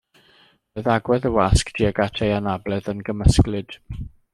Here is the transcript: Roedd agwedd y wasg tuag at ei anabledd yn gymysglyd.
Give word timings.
Roedd 0.77 0.89
agwedd 0.93 1.27
y 1.31 1.33
wasg 1.37 1.75
tuag 1.77 2.03
at 2.09 2.25
ei 2.29 2.35
anabledd 2.41 2.93
yn 2.97 3.09
gymysglyd. 3.11 3.83